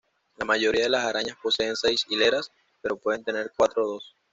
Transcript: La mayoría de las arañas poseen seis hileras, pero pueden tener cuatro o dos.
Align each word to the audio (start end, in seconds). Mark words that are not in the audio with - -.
La 0.39 0.45
mayoría 0.47 0.85
de 0.85 0.89
las 0.89 1.05
arañas 1.05 1.37
poseen 1.43 1.75
seis 1.75 2.07
hileras, 2.09 2.51
pero 2.81 2.97
pueden 2.97 3.23
tener 3.23 3.53
cuatro 3.55 3.83
o 3.83 3.87
dos. 3.87 4.15